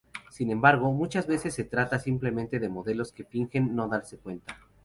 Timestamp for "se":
1.53-1.63